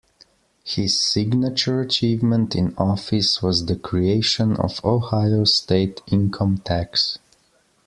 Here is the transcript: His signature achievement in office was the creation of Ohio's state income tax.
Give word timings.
His 0.63 0.99
signature 0.99 1.79
achievement 1.81 2.55
in 2.55 2.73
office 2.75 3.43
was 3.43 3.67
the 3.67 3.75
creation 3.75 4.57
of 4.57 4.83
Ohio's 4.83 5.53
state 5.55 6.01
income 6.07 6.57
tax. 6.65 7.19